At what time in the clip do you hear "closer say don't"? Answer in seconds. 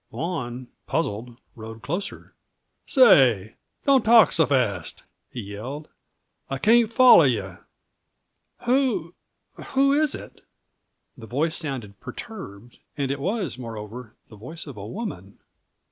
1.83-4.01